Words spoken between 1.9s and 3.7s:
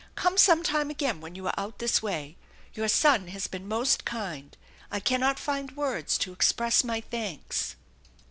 way. Your son has been